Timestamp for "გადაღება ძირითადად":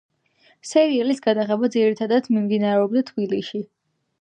1.27-2.31